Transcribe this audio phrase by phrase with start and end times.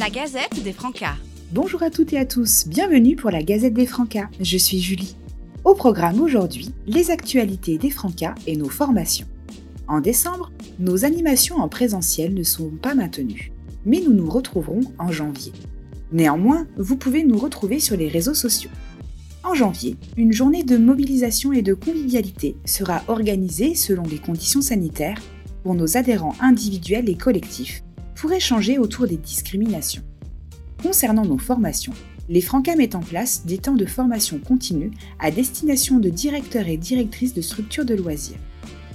[0.00, 1.16] La Gazette des Francas.
[1.52, 4.30] Bonjour à toutes et à tous, bienvenue pour la Gazette des Francas.
[4.40, 5.16] Je suis Julie.
[5.64, 9.26] Au programme aujourd'hui, les actualités des Francas et nos formations.
[9.88, 13.52] En décembre, nos animations en présentiel ne sont pas maintenues,
[13.84, 15.52] mais nous nous retrouverons en janvier.
[16.10, 18.70] Néanmoins, vous pouvez nous retrouver sur les réseaux sociaux.
[19.44, 25.20] En janvier, une journée de mobilisation et de convivialité sera organisée selon les conditions sanitaires
[25.62, 27.82] pour nos adhérents individuels et collectifs
[28.22, 30.04] pour échanger autour des discriminations.
[30.80, 31.92] Concernant nos formations,
[32.28, 36.76] les Francas mettent en place des temps de formation continue à destination de directeurs et
[36.76, 38.38] directrices de structures de loisirs.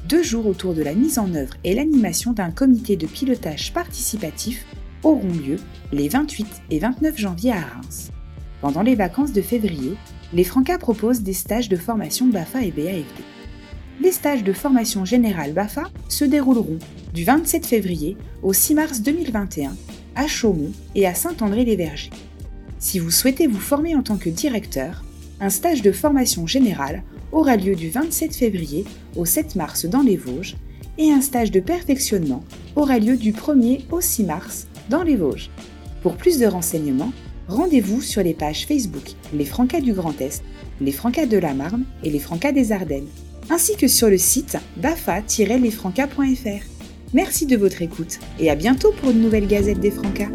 [0.08, 4.66] Deux jours autour de la mise en œuvre et l'animation d'un comité de pilotage participatif
[5.04, 5.58] auront lieu
[5.92, 8.12] les 28 et 29 janvier à Reims.
[8.62, 9.98] Pendant les vacances de février,
[10.32, 13.37] les Francas proposent des stages de formation BAFA et BAFD.
[14.00, 16.78] Les stages de formation générale BAFA se dérouleront
[17.16, 19.76] du 27 février au 6 mars 2021
[20.16, 22.12] à Chaumont et à Saint-André-les-Vergers.
[22.78, 25.03] Si vous souhaitez vous former en tant que directeur,
[25.40, 30.16] un stage de formation générale aura lieu du 27 février au 7 mars dans les
[30.16, 30.58] Vosges
[31.00, 32.44] et un stage de perfectionnement
[32.75, 35.50] aura lieu du 1er au 6 mars dans les Vosges.
[36.03, 37.14] Pour plus de renseignements,
[37.48, 40.44] rendez-vous sur les pages Facebook Les Francas du Grand Est,
[40.81, 43.08] Les Francas de la Marne et Les Francas des Ardennes,
[43.50, 46.66] ainsi que sur le site bafa-lesfrancas.fr.
[47.14, 50.30] Merci de votre écoute et à bientôt pour une nouvelle Gazette des Francas.